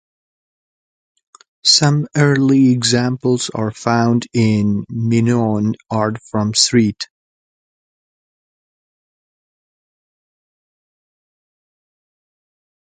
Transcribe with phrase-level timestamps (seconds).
[1.63, 7.07] Some early examples are found in Minoan art from Crete.